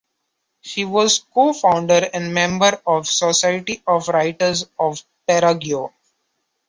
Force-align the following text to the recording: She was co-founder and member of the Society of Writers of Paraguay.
She 0.61 0.83
was 0.83 1.21
co-founder 1.31 2.09
and 2.11 2.33
member 2.33 2.81
of 2.87 3.05
the 3.05 3.11
Society 3.11 3.83
of 3.85 4.07
Writers 4.07 4.65
of 4.79 5.03
Paraguay. 5.27 5.89